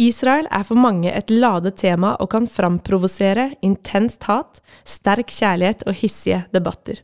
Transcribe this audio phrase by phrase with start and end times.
[0.00, 5.98] Israel er for mange et ladet tema og kan framprovosere intenst hat, sterk kjærlighet og
[6.00, 7.02] hissige debatter.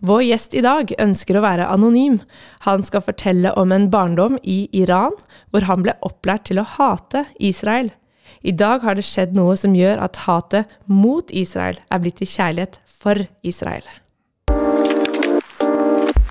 [0.00, 2.18] Vår gjest i dag ønsker å være anonym.
[2.64, 5.16] Han skal fortelle om en barndom i Iran,
[5.52, 7.92] hvor han ble opplært til å hate Israel.
[8.40, 12.30] I dag har det skjedd noe som gjør at hatet mot Israel er blitt til
[12.30, 13.84] kjærlighet for Israel.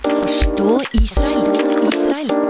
[0.10, 1.54] Forstå Israel.
[1.94, 2.49] Israel.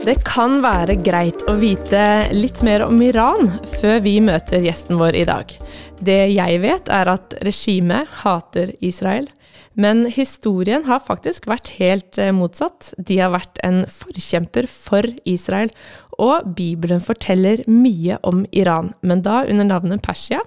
[0.00, 5.18] Det kan være greit å vite litt mer om Iran før vi møter gjesten vår
[5.20, 5.52] i dag.
[6.00, 9.28] Det jeg vet, er at regimet hater Israel.
[9.76, 12.94] Men historien har faktisk vært helt eh, motsatt.
[12.96, 15.68] De har vært en forkjemper for Israel.
[16.16, 20.40] Og Bibelen forteller mye om Iran, men da under navnet Persia.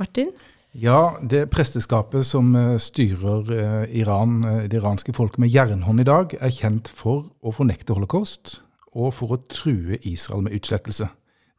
[0.00, 0.32] Martin?
[0.72, 6.38] Ja, det presteskapet som eh, styrer eh, Iran, det iranske folket med jernhånd i dag,
[6.40, 8.63] er kjent for å fornekte holocaust
[8.94, 11.08] og for å true Israel med utslettelse.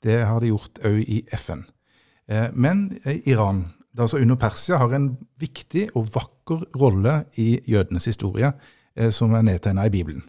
[0.04, 1.66] Det har de gjort òg i FN.
[2.30, 3.66] Eh, men eh, Iran,
[3.98, 5.12] altså under Persia, har en
[5.42, 8.54] viktig og vakker rolle i jødenes historie,
[8.96, 10.24] eh, som er nedtegna i Bibelen.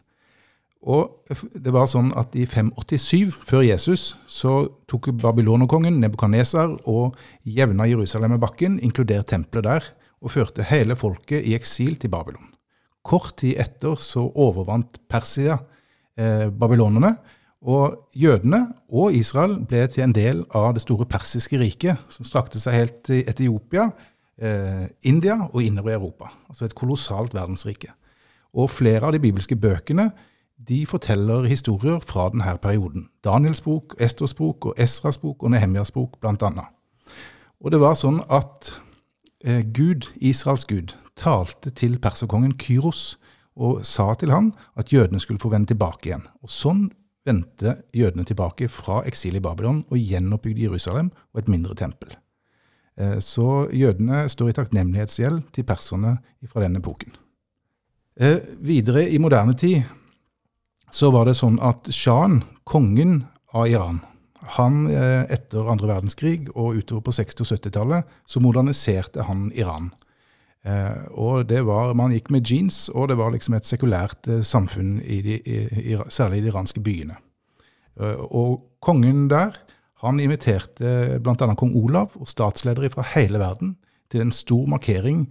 [0.87, 7.89] Og det var sånn at I 587 før Jesus så tok babylonerkongen Nebukadnesar og jevna
[7.91, 9.89] Jerusalem med bakken, inkludert tempelet der,
[10.23, 12.53] og førte hele folket i eksil til Babylon.
[13.07, 15.59] Kort tid etter så overvant Persia
[16.17, 17.17] babylonerne.
[17.67, 22.61] Og jødene og Israel ble til en del av det store persiske riket, som strakte
[22.62, 23.89] seg helt til Etiopia,
[24.39, 26.31] eh, India og innover i Europa.
[26.48, 27.91] Altså et kolossalt verdensrike.
[28.55, 30.11] Og flere av de bibelske bøkene
[30.69, 33.08] de forteller historier fra denne perioden.
[33.25, 36.64] Daniels bok, Esters bok og Esras bok og Nehemjas bok, bl.a.
[37.61, 38.73] Og det var sånn at
[39.45, 43.19] eh, Gud, Israels Gud, talte til perserkongen Kyros
[43.57, 46.25] og sa til han at jødene skulle få vende tilbake igjen.
[46.45, 46.87] Og Sånn
[47.27, 52.15] vendte jødene tilbake fra eksil i Babylon og gjenoppbygde Jerusalem og et mindre tempel.
[52.97, 57.13] Eh, så jødene står i takknemlighetsgjeld til perserne fra denne epoken.
[58.17, 59.83] Eh, videre i moderne tid
[60.95, 64.01] så var det sånn at sjahen, kongen av Iran,
[64.57, 69.91] han eh, etter andre verdenskrig og utover på 60- og 70-tallet, så moderniserte han Iran.
[70.67, 74.43] Eh, og det var, Man gikk med jeans, og det var liksom et sekulært eh,
[74.43, 77.19] samfunn, i de, i, særlig i de iranske byene.
[78.01, 79.55] Eh, og kongen der
[80.03, 81.55] han inviterte bl.a.
[81.55, 83.77] kong Olav og statsledere fra hele verden
[84.11, 85.27] til en stor markering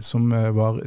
[0.00, 0.78] som var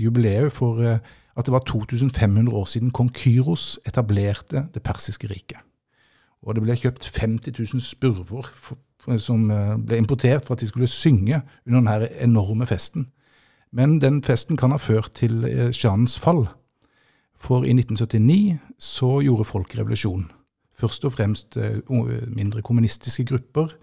[0.00, 5.60] jubileet for at det var 2500 år siden kong Kyros etablerte det persiske riket.
[6.42, 8.50] Og det ble kjøpt 50 000 spurver
[9.18, 13.08] som eh, ble importert for at de skulle synge under denne enorme festen.
[13.72, 16.46] Men den festen kan ha ført til eh, shahens fall.
[17.40, 20.28] For i 1979 så gjorde folk revolusjon.
[20.76, 23.76] Først og fremst eh, mindre kommunistiske grupper,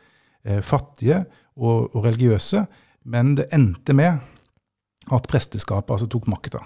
[0.63, 1.25] fattige
[1.59, 2.61] og, og religiøse.
[3.11, 4.21] Men det endte med
[5.11, 6.61] at presteskapet altså tok makta.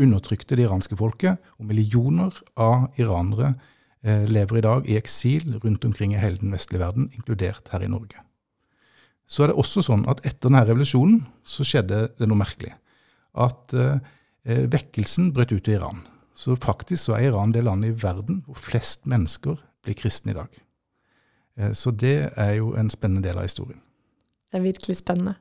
[0.00, 3.50] Undertrykte det iranske folket, og millioner av iranere
[4.04, 7.88] lever i dag i eksil rundt omkring i hele den vestlige verden, inkludert her i
[7.90, 8.20] Norge.
[9.26, 12.72] Så er det også sånn at etter denne revolusjonen så skjedde det noe merkelig.
[13.36, 13.98] At eh,
[14.46, 16.04] eh, vekkelsen brøt ut i Iran.
[16.36, 20.38] Så faktisk så er Iran det landet i verden hvor flest mennesker blir kristne i
[20.38, 20.62] dag.
[21.58, 23.82] Eh, så det er jo en spennende del av historien.
[24.46, 25.34] Det er virkelig spennende.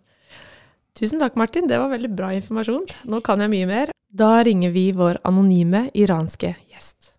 [0.96, 1.68] Tusen takk, Martin.
[1.70, 2.88] Det var veldig bra informasjon.
[3.12, 3.94] Nå kan jeg mye mer.
[4.10, 7.12] Da ringer vi vår anonyme iranske gjest.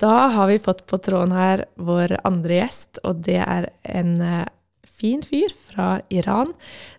[0.00, 4.46] Da har vi fått på tråden her vår andre gjest, og det er en uh,
[4.88, 6.50] fin fyr fra Iran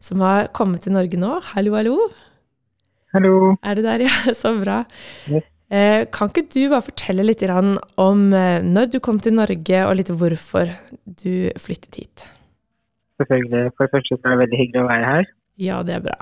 [0.04, 1.34] som har kommet til Norge nå.
[1.52, 1.98] Hallo, hallo.
[3.16, 3.34] Hallo.
[3.66, 4.36] Er du der, ja?
[4.38, 4.84] Så bra.
[5.28, 5.44] Yes.
[5.74, 7.76] Uh, kan ikke du bare fortelle litt om
[8.32, 10.72] uh, når du kom til Norge, og litt hvorfor
[11.04, 12.28] du flyttet hit?
[13.20, 13.74] Selvfølgelig.
[13.76, 15.32] For det første så er det veldig hyggelig å være her.
[15.60, 16.20] Ja, det er bra.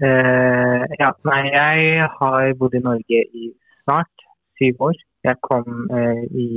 [0.00, 3.50] ja, nei, jeg har bodd i Norge i
[3.84, 5.00] snart syv år.
[5.24, 6.48] Jeg kom eh, i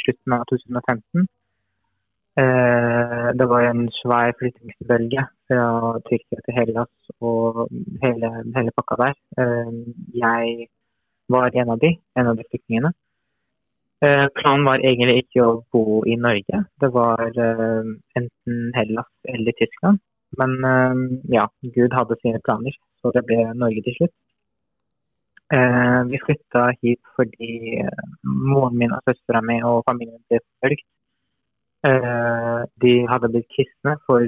[0.00, 1.24] slutten av 2015.
[2.42, 5.68] Eh, det var en svær flyttingsbølge fra
[6.08, 7.62] Tyrkia til Hellas og
[8.02, 9.14] hele, hele pakka der.
[9.40, 9.70] Eh,
[10.24, 10.68] jeg
[11.32, 12.92] var en av de, en av de flyktningene.
[14.04, 16.58] Planen var egentlig ikke å bo i Norge.
[16.82, 20.02] Det var enten Hellas eller Tyskland.
[20.36, 21.46] Men ja,
[21.76, 24.12] Gud hadde sine planer, så det ble Norge til slutt.
[25.54, 30.86] Eh, vi flytta hit fordi eh, moren min og søstera mi og familien ble forfulgt.
[31.88, 34.24] Eh, de hadde blitt kristne for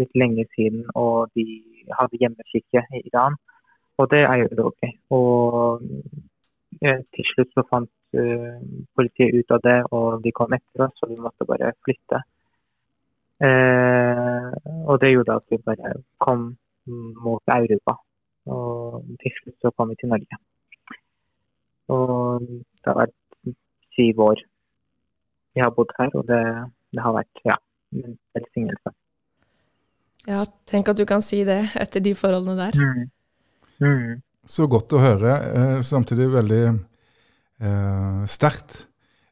[0.00, 1.46] litt lenge siden, og de
[1.98, 3.38] hadde hjemmekirke i Iran.
[3.98, 4.92] Og det er jo ulovlig.
[5.18, 5.82] Og
[6.84, 8.54] eh, til slutt så fant uh,
[8.94, 12.22] politiet ut av det, og de kom etter oss, og vi måtte bare flytte.
[13.44, 16.52] Og det gjorde at vi bare kom
[17.26, 17.96] mot Europa.
[18.50, 20.40] Og til slutt så kom vi til Norge.
[21.94, 23.54] Og det har vært
[23.94, 24.42] syv år
[25.54, 26.42] vi har bodd her, og det,
[26.90, 27.56] det har vært ja,
[27.94, 28.92] en velsignelse.
[30.26, 32.78] Ja, tenk at du kan si det etter de forholdene der.
[32.80, 33.04] Mm.
[33.84, 34.16] Mm.
[34.50, 35.36] Så godt å høre.
[35.60, 38.84] Eh, samtidig veldig eh, sterkt.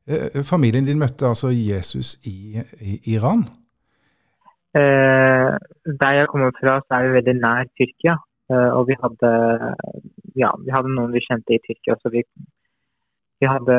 [0.06, 3.44] Eh, familien din møtte altså Jesus i, i Iran?
[4.78, 5.50] Eh,
[6.00, 8.16] der jeg kommer fra, så er vi veldig nær Tyrkia.
[8.52, 9.30] Eh, og vi hadde,
[10.42, 12.24] ja, vi hadde noen vi kjente i Tyrkia, så vi,
[13.40, 13.76] vi hadde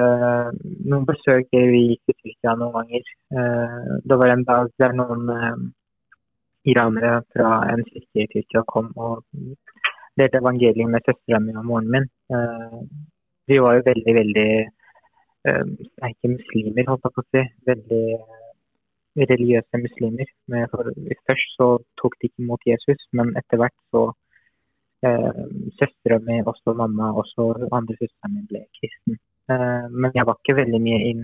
[0.89, 3.09] noen besøk vi gikk til Tyrkia noen ganger.
[3.37, 5.31] Eh, det var en dag der noen
[6.73, 9.25] iranere fra en kirke i Tyrkia kom og
[10.19, 12.05] delte evangeliet med søstera mi og moren min.
[13.49, 14.51] Vi var jo veldig, veldig
[16.07, 17.41] ikke muslimer, holdt jeg på å si.
[17.67, 18.03] Veldig
[19.33, 20.29] religiøse muslimer.
[20.47, 20.69] Men
[21.27, 21.67] først så
[21.99, 24.05] tok de ikke imot Jesus, men etter hvert så
[25.07, 25.43] uh,
[25.79, 29.19] Søstera mi, også mamma, også andre søsteren min ble kristen.
[29.91, 31.23] men jeg var ikke veldig mye inn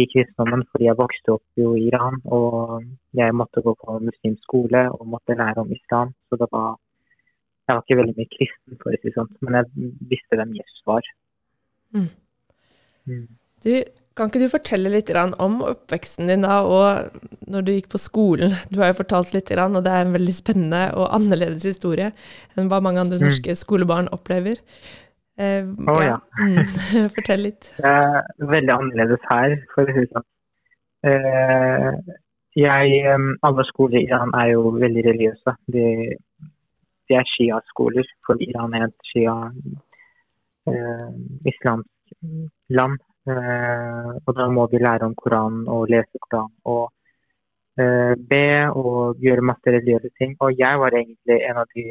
[0.00, 2.20] i kristendommen fordi jeg vokste opp jo i Iran.
[2.36, 2.84] Og
[3.18, 6.14] jeg måtte gå på muslimsk skole og måtte lære om islam.
[6.28, 6.78] Så det var
[7.68, 10.80] Jeg var ikke veldig mye kristen, for å si sånt, men jeg visste hvem Jesus
[10.90, 11.06] var.
[11.94, 12.08] Mm.
[13.06, 13.28] Mm.
[13.62, 13.70] Du,
[14.16, 17.08] kan ikke du fortelle litt om oppveksten din da, og
[17.48, 18.52] når du gikk på skolen?
[18.72, 22.08] Du har jo fortalt litt, og det er en veldig spennende og annerledes historie
[22.56, 23.24] enn hva mange andre mm.
[23.26, 24.56] norske skolebarn opplever.
[25.40, 26.18] Uh, oh, ja.
[26.44, 26.62] ja.
[27.14, 27.64] Fortell litt.
[27.78, 28.20] Det er
[28.52, 30.28] veldig annerledes her, for å si det sånn.
[31.02, 31.90] Uh,
[32.52, 32.86] jeg,
[33.48, 35.50] alle skoler i Iran er jo veldig religiøse.
[35.72, 35.86] De,
[37.08, 41.88] de er Shia-skoler, for Iran er et Shia-islamsk
[42.20, 42.44] uh,
[42.76, 43.00] land.
[43.26, 46.90] Og da må vi lære om Koranen og lese Koranen og
[48.30, 48.46] be
[48.76, 50.34] og gjøre masse religiøse ting.
[50.40, 51.84] Og jeg var egentlig en av de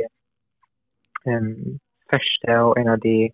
[1.32, 1.80] um,
[2.12, 3.32] første og en av de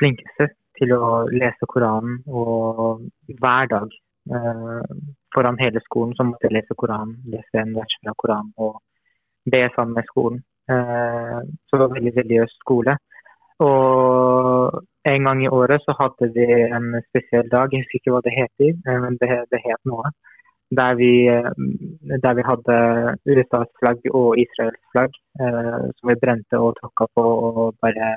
[0.00, 0.48] flinkeste
[0.78, 2.22] til å lese Koranen.
[2.26, 3.04] Og
[3.40, 3.92] hver dag
[4.30, 4.96] eh,
[5.34, 8.80] foran hele skolen så måtte jeg lese Koranen, lese en vers fra Koranen og
[9.50, 10.42] be sammen med skolen.
[10.70, 12.96] Eh, så det var en veldig religiøs skole.
[13.64, 16.46] Og en gang i året så hadde vi
[16.76, 20.12] en spesiell dag, jeg husker ikke hva det heter, eh, men det, det het noe.
[20.78, 21.50] Der vi, eh,
[22.24, 22.76] der vi, hadde
[23.28, 28.14] USAs flagg og Israels flagg, eh, som vi brente og tråkka på og bare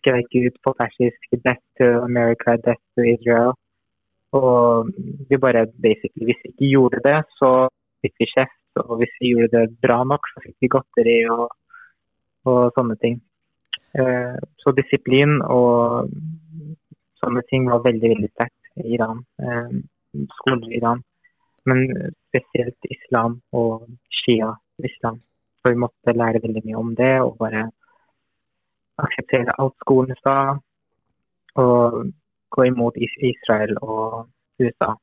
[0.00, 3.56] skrek ut på persisk 'Death to America, death to Israel'.
[4.34, 4.90] Og
[5.30, 7.68] vi bare basically Hvis vi ikke gjorde det, så
[8.02, 8.62] fikk vi kjeft.
[8.76, 11.48] Og hvis vi gjorde det bra nok, så fikk vi godteri og,
[12.44, 13.20] og sånne ting.
[13.96, 16.10] Eh, så disiplin og
[17.22, 19.22] sånne ting var veldig, veldig sterkt i Iran.
[19.40, 21.04] Skoler skolen i Iran
[21.66, 23.88] men spesielt islam og
[24.20, 25.18] shia-islam.
[25.58, 27.64] Så vi måtte lære veldig mye om det og bare
[29.02, 30.36] akseptere alt skolen sa.
[31.62, 32.12] Og
[32.54, 34.28] gå imot Israel og
[34.62, 34.94] USA.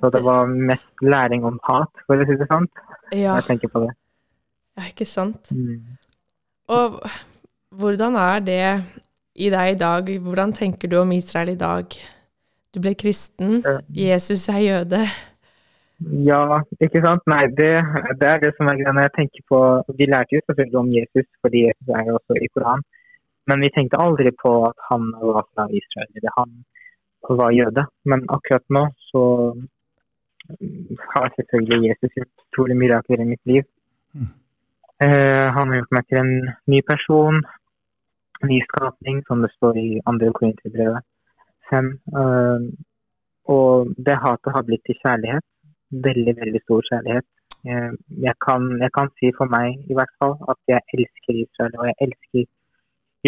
[0.00, 2.70] Så det var mest læring om hat, for å si det sant.
[3.12, 3.34] Ja.
[3.38, 3.90] Jeg tenker på det.
[4.78, 5.50] Ja, ikke sant.
[5.50, 5.98] Mm.
[6.68, 7.00] Og
[7.80, 8.62] hvordan er det
[9.34, 10.12] i deg i dag?
[10.20, 11.98] Hvordan tenker du om Israel i dag?
[12.74, 13.62] Du ble kristen.
[13.88, 15.02] Jesus er jøde.
[16.28, 17.24] Ja, ikke sant.
[17.26, 17.72] Nei, det,
[18.20, 19.06] det er det som er greia.
[19.06, 19.60] Jeg tenker på
[19.98, 22.84] Vi lærte jo selvfølgelig om Jesus, fordi Jesus er jo også i Koranen.
[23.48, 26.52] Men vi tenkte aldri på at han var fra Israel, eller han
[27.40, 27.86] var jøde.
[28.04, 29.22] Men akkurat nå så
[31.14, 33.64] har selvfølgelig Jesus gjort store mirakler i mitt liv.
[34.98, 36.32] Uh, han har gjort meg til en
[36.72, 37.36] ny person,
[38.42, 41.04] en ny skapning, som det står i andre korinterbrevet
[41.70, 41.92] fem.
[42.18, 42.66] Uh,
[43.54, 45.46] og det hatet har blitt til kjærlighet.
[46.06, 47.28] Veldig, veldig stor kjærlighet.
[47.68, 47.92] Uh,
[48.26, 51.86] jeg, kan, jeg, kan, si for meg i hvert fall at jeg elsker Israel, og
[51.90, 52.48] jeg elsker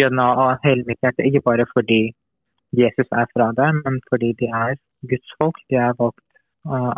[0.01, 1.27] jødene av hele mitt hjerte.
[1.29, 2.03] Ikke bare fordi
[2.83, 4.75] Jesus er fra der, men fordi de er
[5.07, 5.63] Guds folk.
[5.69, 6.27] De er valgt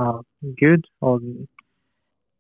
[0.07, 0.23] av
[0.61, 0.89] Gud.
[1.01, 1.21] Og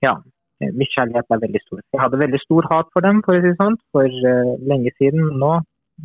[0.01, 0.17] ja,
[0.61, 1.79] min kjærlighet er veldig stor.
[1.93, 5.25] Jeg hadde veldig stor hat for dem for, si sånt, for uh, lenge siden.
[5.41, 5.53] Nå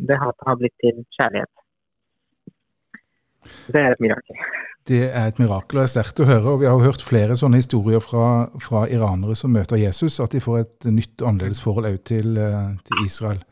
[0.09, 1.53] det hatet har blitt til kjærlighet.
[3.73, 4.41] Det er et mirakel.
[4.89, 6.53] Det er et mirakel, og det er sterkt å høre.
[6.53, 10.33] og Vi har jo hørt flere sånne historier fra, fra iranere som møter Jesus, at
[10.33, 13.43] de får et nytt og annerledes forhold òg til, eh, til, Israel.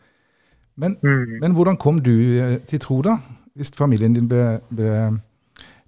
[0.77, 1.37] Men, mm.
[1.41, 3.17] men, hvordan kom du eh, til tro, da?
[3.57, 4.97] Hvis familien din ble, ble,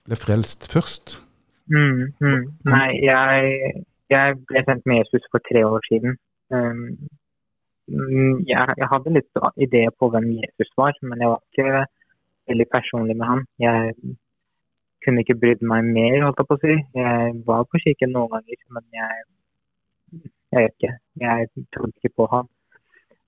[0.06, 1.20] ble frelst først?
[1.70, 2.46] Mm, mm.
[2.70, 6.18] Nei, jeg, jeg, ble sendt med Jesus for tre år siden.
[6.56, 6.86] Um,
[7.88, 11.86] mm, jeg, hadde litt ideer på hvem Jesus var, men jeg var ikke
[12.50, 13.44] veldig personlig med han.
[13.62, 13.94] Jeg
[15.06, 16.80] kunne ikke brydd meg mer, holdt jeg på å si.
[17.02, 19.28] Jeg var på kirken noen ganger, men jeg
[20.52, 20.94] jeg vet ikke.
[21.22, 22.48] Jeg trodde ikke på han.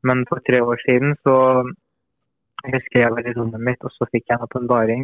[0.08, 1.36] Men for tre år siden så
[2.74, 5.04] husker jeg i rommet mitt, og så fikk jeg en åpenbaring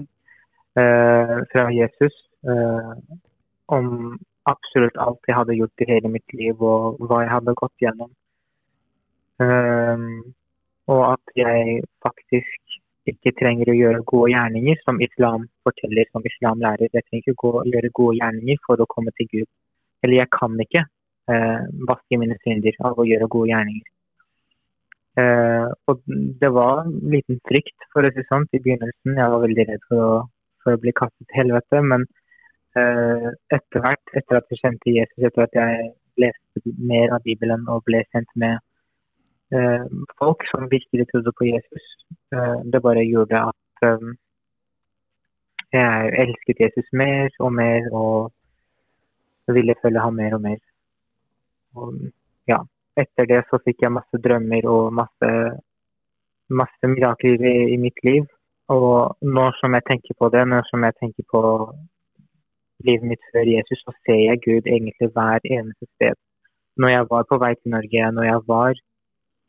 [0.81, 2.15] eh, fra Jesus
[2.49, 2.93] eh,
[3.77, 3.87] om
[4.51, 8.11] absolutt alt jeg hadde gjort i hele mitt liv, og hva jeg hadde gått gjennom.
[9.43, 10.33] Um,
[10.87, 12.77] og at jeg faktisk
[13.11, 16.89] ikke trenger å gjøre gode gjerninger, som islam forteller, som islam lærer.
[16.91, 19.49] Jeg trenger ikke å gjøre gode gjerninger for å komme til Gud.
[20.03, 21.61] Eller jeg kan ikke uh,
[21.91, 23.87] vaske mine synder av å gjøre gode gjerninger.
[25.17, 26.03] Uh, og
[26.41, 29.17] det var en liten frykt for å si sånn i begynnelsen.
[29.17, 30.11] Jeg var veldig redd for å,
[30.63, 31.81] for å bli kastet til helvete.
[31.93, 32.05] Men
[32.77, 35.89] etter hvert, etter at jeg kjente Jesus, etter at jeg
[36.21, 38.57] leste mer av Bibelen og ble kjent med
[39.53, 39.85] eh,
[40.19, 41.85] folk som virkelig trodde på Jesus,
[42.35, 44.07] eh, det bare gjorde at eh,
[45.75, 50.59] jeg elsket Jesus mer og mer og ville følge ham mer og mer.
[51.75, 51.93] Og,
[52.47, 52.61] ja,
[52.97, 55.29] etter det så fikk jeg masse drømmer og masse,
[56.49, 58.25] masse mirakler i, i, mitt liv.
[58.73, 61.43] Og nå som jeg tenker på det, når som jeg tenker på
[62.87, 66.15] livet mitt før Jesus, så ser jeg Gud egentlig hver eneste sted.
[66.81, 68.73] Når jeg var på vei til Norge, når jeg var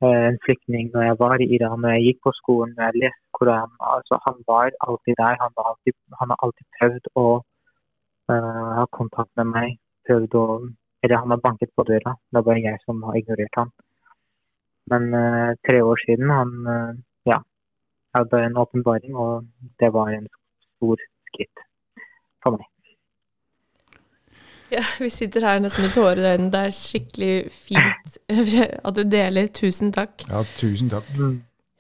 [0.05, 3.01] eh, en flyktning, når jeg var i Iran, når jeg gikk på skolen, når jeg
[3.03, 5.35] leste Koranen altså, Han var alltid der.
[5.43, 7.27] Han, var alltid, han har alltid prøvd å
[8.33, 9.77] uh, ha kontakt med meg.
[10.09, 10.47] Prøvd å
[11.03, 12.15] eller han har banket på døra.
[12.31, 13.71] Det er bare jeg som har ignorert han.
[14.91, 16.91] Men uh, tre år siden han uh,
[17.31, 17.39] ja,
[18.17, 19.47] hadde en åpenbaring, og
[19.81, 20.27] det var en
[20.65, 21.63] stor skritt
[22.43, 22.67] for meg.
[24.77, 26.51] Ja, vi sitter her nesten med tårer i øynene.
[26.53, 28.19] Det er skikkelig fint
[28.89, 29.49] at du deler.
[29.55, 30.27] Tusen takk.
[30.29, 31.09] Ja, tusen takk.
[31.17, 31.39] Mm.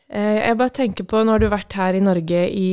[0.08, 2.68] Eh, jeg bare tenker på, nå har du vært her i Norge i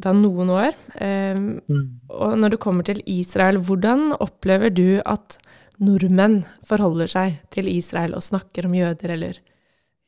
[0.00, 0.74] da noen år.
[0.98, 1.86] Mm.
[2.10, 5.38] Og når du kommer til Israel, hvordan opplever du at
[5.80, 9.38] nordmenn forholder seg til Israel og snakker om jøder, eller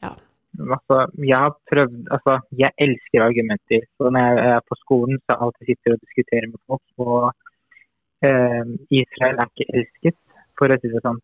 [0.04, 0.12] ja.
[0.60, 3.86] Altså, jeg har prøvd Altså, jeg elsker argumenter.
[3.96, 6.84] Så når jeg er på skolen, så jeg alltid sitter og diskuterer med folk.
[6.98, 7.32] Og
[8.28, 8.64] eh,
[9.02, 10.18] Israel er ikke elsket,
[10.58, 11.20] for å si det sånn.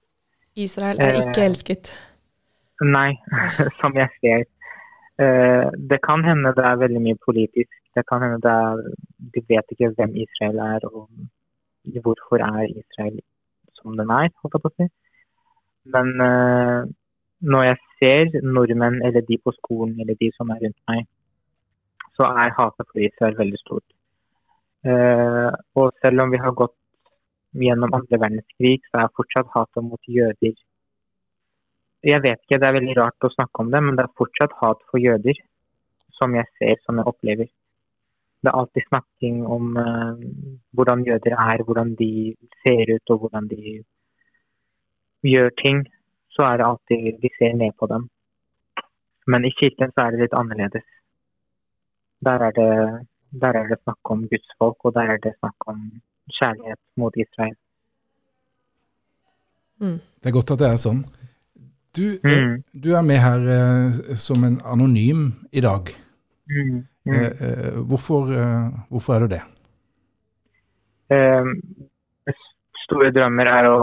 [0.59, 1.93] Israel er ikke eh, elsket?
[2.85, 3.11] Nei,
[3.81, 4.47] som jeg ser.
[5.19, 7.75] Eh, det kan hende det er veldig mye politisk.
[7.97, 8.83] Det kan hende det er
[9.35, 11.09] De vet ikke hvem Israel er, og
[12.05, 13.19] hvorfor er Israel
[13.79, 14.89] som den er, holdt jeg på å si.
[15.95, 16.81] Men uh,
[17.53, 21.07] når jeg ser nordmenn eller de på skolen eller de som er rundt meg,
[22.19, 23.87] så er hatet for Israel veldig stort.
[24.87, 26.77] Uh, og selv om vi har gått
[27.57, 30.57] gjennom andre verdenskrig, så er fortsatt hatet mot jøder
[32.05, 34.53] Jeg vet ikke, det er veldig rart å snakke om det, men det er fortsatt
[34.61, 35.39] hat for jøder
[36.19, 37.49] som jeg ser, som jeg opplever.
[38.39, 40.15] Det er alltid snakking om uh,
[40.79, 42.11] hvordan jøder er, hvordan de
[42.63, 43.81] ser ut og hvordan de
[45.27, 45.83] gjør ting.
[46.31, 48.07] Så er det alltid de ser ned på dem.
[49.27, 50.87] Men i kirken så er det litt annerledes.
[52.25, 52.71] Der er det,
[53.43, 55.83] der er det snakk om gudsfolk, og der er det snakk om
[56.37, 57.57] kjærlighet mot Israel.
[59.81, 59.99] Mm.
[60.21, 61.05] Det er godt at det er sånn.
[61.97, 62.63] Du, mm.
[62.85, 65.91] du er med her eh, som en anonym i dag.
[66.51, 66.85] Mm.
[67.09, 67.15] Mm.
[67.15, 69.43] Eh, eh, hvorfor, eh, hvorfor, er du det?
[72.85, 73.79] store drømmer er å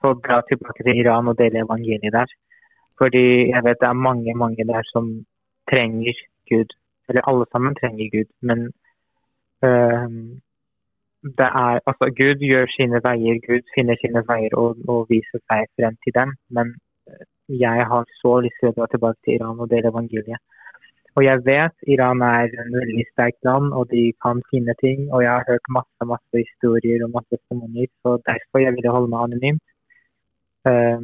[0.00, 2.32] få dra tilbake til Iran og dele evangeliet der.
[2.98, 5.08] Fordi jeg vet det er mange mange der som
[5.70, 6.18] trenger
[6.50, 6.74] Gud.
[7.08, 8.30] Eller alle sammen trenger Gud.
[8.42, 8.66] Men
[11.40, 15.66] det er, altså Gud gjør sine veier, Gud finner sine veier og, og viser seg
[15.78, 16.34] frem til dem.
[16.56, 16.74] Men
[17.48, 20.42] jeg har så lyst til å dra tilbake til Iran og dele evangeliet.
[21.16, 25.06] Og jeg vet Iran er en veldig sterkt land, og de kan finne ting.
[25.12, 29.12] Og jeg har hørt masse masse historier og masse testimonier, så derfor jeg ville holde
[29.12, 29.64] meg anonymt.
[30.66, 31.00] Uh,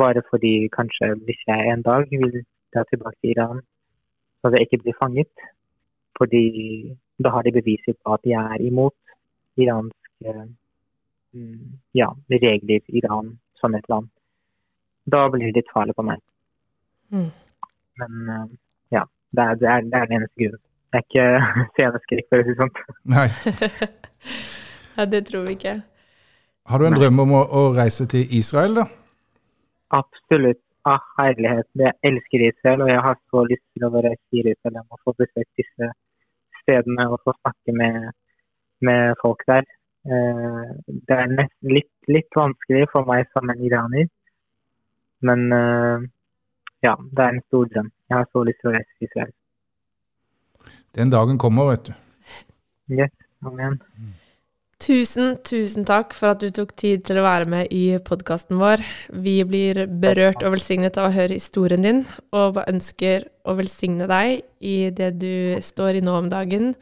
[0.00, 2.38] bare fordi kanskje hvis jeg en dag vil
[2.72, 3.60] dra tilbake til Iran,
[4.40, 5.34] så vil jeg ikke bli fanget.
[6.18, 6.44] Fordi
[7.24, 8.96] da har de beviset på at jeg er imot
[9.56, 11.64] iranske uh,
[11.96, 14.08] ja, regler, Iran som et land.
[15.06, 16.22] Da blir det litt farlig for meg.
[17.14, 17.28] Mm.
[18.02, 18.46] Men uh,
[18.94, 19.04] ja.
[19.36, 20.62] Det er, det er, det er den eneste grunnen.
[20.92, 21.26] Det er ikke
[21.76, 22.76] sceneskrekk, for å si det sånn.
[23.14, 23.26] Nei.
[24.96, 25.74] ja, det tror vi ikke.
[26.66, 27.02] Har du en Nei.
[27.02, 28.86] drøm om å, å, reise til Israel, da?
[29.98, 30.62] Absolutt.
[30.86, 31.66] Ah, herlighet.
[31.82, 35.16] Jeg elsker Israel, og jeg har så lyst til å være i Israel og få
[35.18, 35.88] besøkt disse
[36.60, 38.12] stedene og få snakke med,
[38.84, 39.64] med folk der.
[40.06, 44.06] Uh, det er nesten litt, litt, vanskelig for meg som en iraner,
[45.26, 46.04] men uh,
[46.84, 47.90] ja, det er en stor drøm.
[48.06, 49.32] Jeg har så lyst til å reise til Israel.
[50.96, 51.96] Den dagen kommer, vet du.
[52.94, 53.12] Yes,
[53.44, 53.80] amen.
[54.76, 58.82] Tusen, tusen takk for at du tok tid til å være med i podkasten vår.
[59.24, 62.02] Vi blir berørt og velsignet av å høre historien din,
[62.36, 66.74] og ønsker å velsigne deg i det du står i nå om dagen.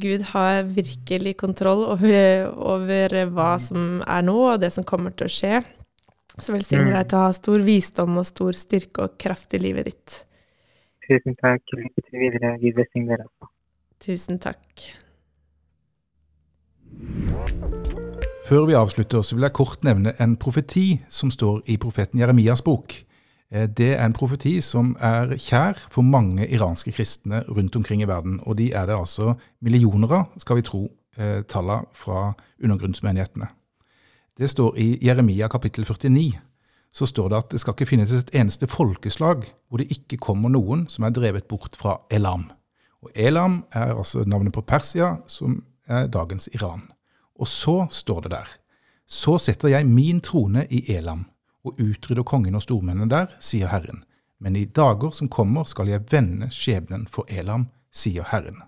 [0.00, 5.28] Gud har virkelig kontroll over, over hva som er nå, og det som kommer til
[5.28, 5.60] å skje.
[6.34, 9.92] Så velsigner deg til å ha stor visdom og stor styrke og kraft i livet
[9.92, 10.16] ditt.
[11.06, 11.62] Tusen takk.
[11.78, 12.56] Lykke til videre.
[12.58, 13.28] Gud velsigne dere.
[13.28, 13.50] også.
[14.02, 14.88] Tusen takk.
[18.44, 22.64] Før vi avslutter, så vil jeg kort nevne en profeti som står i profeten Jeremias
[22.66, 22.92] bok.
[23.52, 28.08] Eh, Det er en profeti som er kjær for mange iranske kristne rundt omkring i
[28.08, 28.40] verden.
[28.46, 32.32] Og de er det altså millioner av, skal vi tro, eh, tallene fra
[32.62, 33.48] undergrunnsmenighetene.
[34.38, 36.32] Det står i Jeremia kapittel 49.
[36.92, 40.48] Så står det at det skal ikke finnes et eneste folkeslag hvor det ikke kommer
[40.48, 42.50] noen som er drevet bort fra Elam.
[43.02, 46.82] Og Elam er altså navnet på Persia, som er dagens Iran.
[47.38, 48.48] Og så står det der.
[49.08, 51.26] Så setter jeg min trone i Elam
[51.64, 54.04] og utrydder kongen og stormennene der, sier Herren.
[54.38, 58.60] Men i dager som kommer skal jeg vende skjebnen for Elam, sier Herren.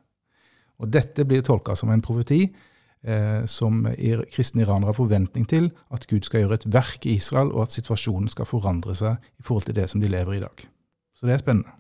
[0.81, 3.85] Og dette blir tolka som en profeti eh, som
[4.33, 7.77] kristne iranere har forventning til at Gud skal gjøre et verk i Israel, og at
[7.77, 10.69] situasjonen skal forandre seg i forhold til det som de lever i i dag.
[11.17, 11.77] Så det er spennende.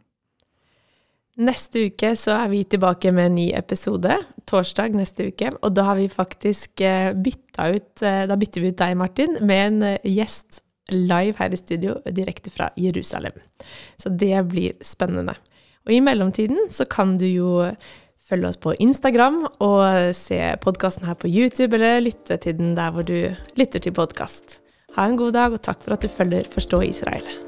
[1.36, 4.14] Neste uke så er vi tilbake med en ny episode,
[4.48, 5.50] torsdag neste uke.
[5.60, 9.36] Og da har vi faktisk eh, bytta ut eh, Da bytter vi ut deg, Martin,
[9.44, 13.36] med en eh, gjest live her i studio direkte fra Jerusalem.
[13.96, 15.36] Så det blir spennende.
[15.86, 17.50] Og i mellomtiden så kan du jo
[18.26, 22.90] følge oss på Instagram og se podkasten her på YouTube, eller lytte til den der
[22.94, 23.18] hvor du
[23.58, 24.60] lytter til podkast.
[24.96, 27.45] Ha en god dag, og takk for at du følger Forstå Israel.